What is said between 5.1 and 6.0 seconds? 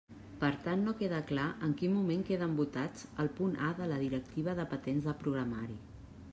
de programari.